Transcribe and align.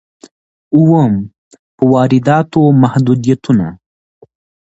اووم: 0.75 1.13
په 1.75 1.83
وارداتو 1.93 2.61
محدودیتونه. 2.81 3.67